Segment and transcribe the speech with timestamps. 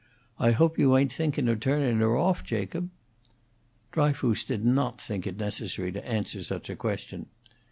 [0.39, 2.89] I hope you ain't thinkin' o' turnin' her off, Jacob?"
[3.91, 7.27] Dryfoos did not think it necessary to answer such a question.